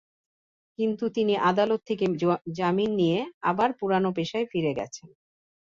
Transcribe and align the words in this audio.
কিন্তু 0.79 1.05
তিনি 1.09 1.33
আদালত 1.49 1.81
থেকে 1.89 2.05
জামিন 2.51 2.91
নিয়ে 2.95 3.19
আবার 3.41 3.69
পুরোনো 3.79 4.09
পেশায় 4.17 4.47
ফিরে 4.51 4.71
গেছেন। 4.73 5.07